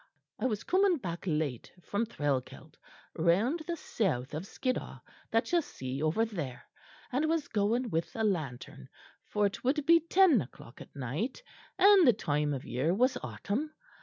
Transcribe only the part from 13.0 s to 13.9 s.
autumn.